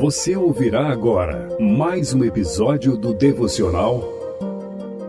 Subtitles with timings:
[0.00, 4.02] Você ouvirá agora mais um episódio do devocional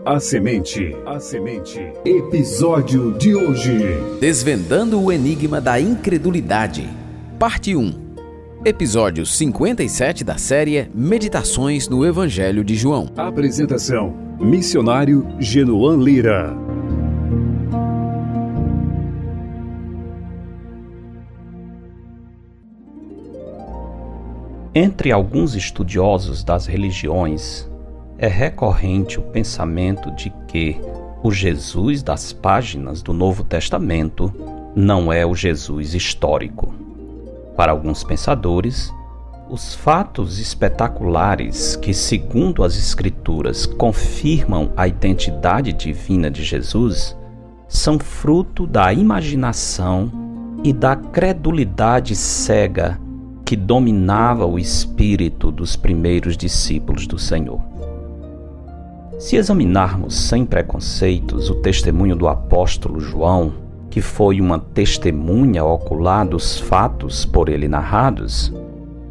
[0.04, 0.94] A Semente.
[1.06, 1.80] A Semente.
[2.04, 3.78] Episódio de hoje.
[4.20, 6.88] Desvendando o enigma da incredulidade.
[7.38, 8.06] Parte 1.
[8.64, 13.10] Episódio 57 da série Meditações no Evangelho de João.
[13.16, 16.65] Apresentação: Missionário Genoan Lira.
[24.78, 27.66] Entre alguns estudiosos das religiões,
[28.18, 30.78] é recorrente o pensamento de que
[31.22, 34.30] o Jesus das páginas do Novo Testamento
[34.74, 36.74] não é o Jesus histórico.
[37.56, 38.92] Para alguns pensadores,
[39.48, 47.16] os fatos espetaculares que, segundo as Escrituras, confirmam a identidade divina de Jesus
[47.66, 50.12] são fruto da imaginação
[50.62, 53.05] e da credulidade cega
[53.46, 57.60] que dominava o espírito dos primeiros discípulos do Senhor.
[59.20, 63.54] Se examinarmos sem preconceitos o testemunho do apóstolo João,
[63.88, 68.52] que foi uma testemunha ocular dos fatos por ele narrados,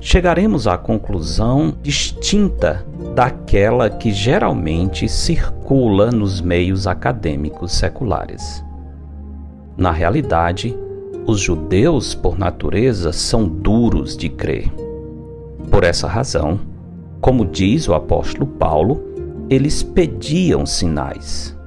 [0.01, 8.61] chegaremos à conclusão distinta daquela que geralmente circula nos meios acadêmicos seculares.
[9.77, 10.77] Na realidade,
[11.27, 14.71] os judeus, por natureza, são duros de crer.
[15.71, 16.59] Por essa razão,
[17.19, 19.01] como diz o apóstolo Paulo,
[19.49, 21.57] eles pediam sinais.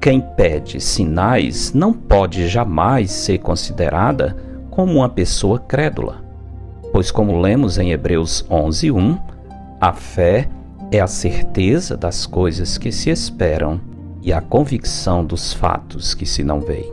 [0.00, 4.36] Quem pede sinais não pode jamais ser considerada
[4.70, 6.24] como uma pessoa crédula,
[6.92, 9.18] pois, como lemos em Hebreus 11:1,
[9.80, 10.48] a fé
[10.90, 13.80] é a certeza das coisas que se esperam
[14.22, 16.92] e a convicção dos fatos que se não veem.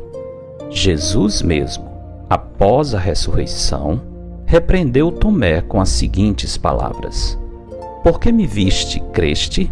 [0.70, 1.95] Jesus mesmo
[2.30, 4.02] após a ressurreição,
[4.46, 7.38] repreendeu Tomé com as seguintes palavras:
[8.04, 9.72] Porque me viste, creste?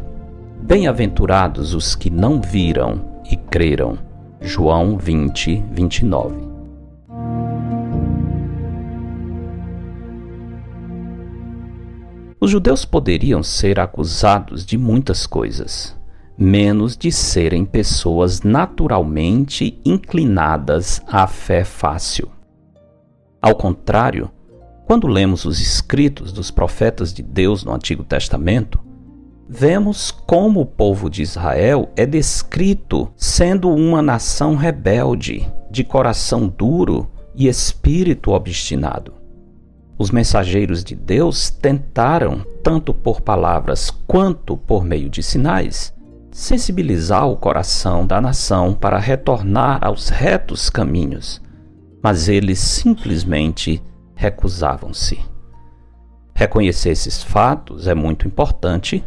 [0.62, 3.97] Bem-aventurados os que não viram e creram.
[4.40, 6.53] João 20, 29.
[12.40, 15.96] Os judeus poderiam ser acusados de muitas coisas
[16.38, 22.32] menos de serem pessoas naturalmente inclinadas à fé fácil.
[23.44, 24.31] Ao contrário,
[24.86, 28.80] quando lemos os escritos dos profetas de Deus no Antigo Testamento,
[29.50, 37.12] vemos como o povo de Israel é descrito sendo uma nação rebelde, de coração duro
[37.36, 39.14] e espírito obstinado.
[39.98, 45.94] Os mensageiros de Deus tentaram, tanto por palavras quanto por meio de sinais,
[46.31, 51.42] sensibilizar o coração da nação para retornar aos retos caminhos,
[52.03, 53.81] mas eles simplesmente
[54.14, 55.18] recusavam-se.
[56.36, 59.03] Reconhecer esses fatos é muito importante,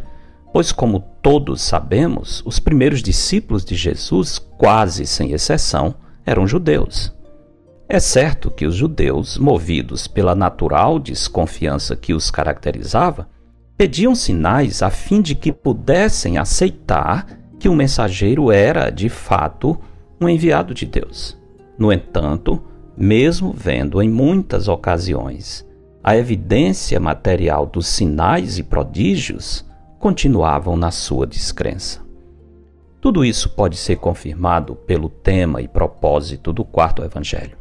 [0.51, 5.93] pois, como todos sabemos, os primeiros discípulos de Jesus, quase sem exceção,
[6.25, 7.15] eram judeus.
[7.87, 13.29] É certo que os judeus, movidos pela natural desconfiança que os caracterizava,
[13.77, 17.27] pediam sinais a fim de que pudessem aceitar
[17.59, 19.79] que o mensageiro era, de fato,
[20.19, 21.37] um enviado de Deus.
[21.77, 22.61] No entanto,
[22.97, 25.67] mesmo vendo em muitas ocasiões
[26.03, 29.65] a evidência material dos sinais e prodígios,
[29.99, 31.99] continuavam na sua descrença.
[33.01, 37.57] Tudo isso pode ser confirmado pelo tema e propósito do quarto evangelho.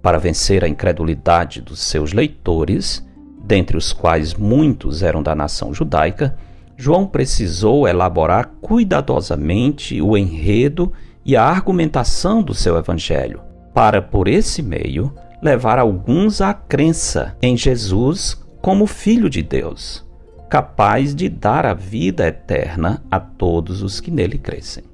[0.00, 3.06] Para vencer a incredulidade dos seus leitores,
[3.44, 6.36] dentre os quais muitos eram da nação judaica,
[6.76, 10.90] João precisou elaborar cuidadosamente o enredo
[11.26, 17.56] e a argumentação do seu evangelho, para, por esse meio, levar alguns à crença em
[17.56, 20.06] Jesus como Filho de Deus,
[20.48, 24.84] capaz de dar a vida eterna a todos os que nele crescem.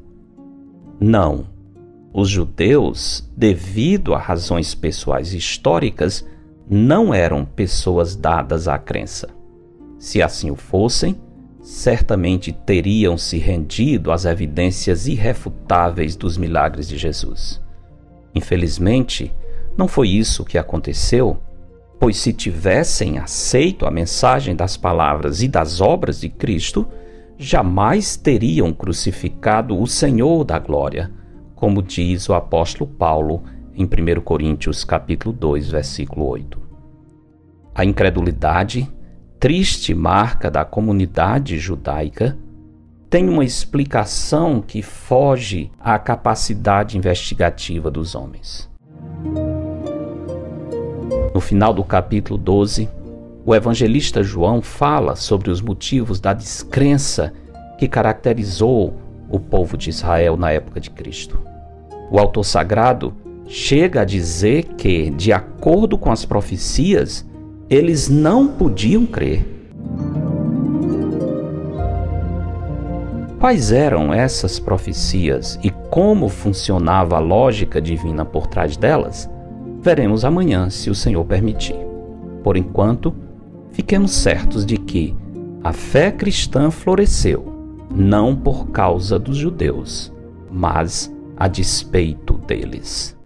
[1.00, 1.47] Não,
[2.12, 6.27] os judeus, devido a razões pessoais históricas,
[6.68, 9.28] não eram pessoas dadas à crença.
[9.98, 11.16] Se assim o fossem,
[11.60, 17.60] certamente teriam se rendido às evidências irrefutáveis dos milagres de Jesus.
[18.34, 19.34] Infelizmente,
[19.77, 21.39] não foi isso que aconteceu,
[21.99, 26.87] pois se tivessem aceito a mensagem das palavras e das obras de Cristo,
[27.39, 31.11] jamais teriam crucificado o Senhor da glória,
[31.55, 33.43] como diz o apóstolo Paulo
[33.75, 36.59] em 1 Coríntios capítulo 2, versículo 8.
[37.75, 38.91] A incredulidade,
[39.39, 42.39] triste marca da comunidade judaica,
[43.08, 48.68] tem uma explicação que foge à capacidade investigativa dos homens.
[51.32, 52.88] No final do capítulo 12,
[53.44, 57.32] o evangelista João fala sobre os motivos da descrença
[57.78, 58.94] que caracterizou
[59.30, 61.38] o povo de Israel na época de Cristo.
[62.10, 63.14] O autor sagrado
[63.47, 67.24] chega a dizer que, de acordo com as profecias,
[67.70, 69.55] eles não podiam crer.
[73.47, 79.31] Quais eram essas profecias e como funcionava a lógica divina por trás delas?
[79.81, 81.77] Veremos amanhã, se o Senhor permitir.
[82.43, 83.15] Por enquanto,
[83.71, 85.15] fiquemos certos de que
[85.63, 90.13] a fé cristã floresceu, não por causa dos judeus,
[90.51, 93.16] mas a despeito deles.